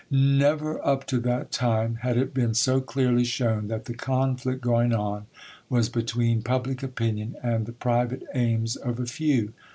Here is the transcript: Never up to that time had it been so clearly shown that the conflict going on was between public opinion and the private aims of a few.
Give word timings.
Never 0.09 0.83
up 0.83 1.05
to 1.13 1.19
that 1.19 1.51
time 1.51 1.97
had 2.01 2.17
it 2.17 2.33
been 2.33 2.55
so 2.55 2.81
clearly 2.81 3.23
shown 3.23 3.67
that 3.67 3.85
the 3.85 3.93
conflict 3.93 4.59
going 4.59 4.95
on 4.95 5.27
was 5.69 5.89
between 5.89 6.41
public 6.41 6.81
opinion 6.81 7.35
and 7.43 7.67
the 7.67 7.71
private 7.71 8.23
aims 8.33 8.75
of 8.75 8.99
a 8.99 9.05
few. 9.05 9.53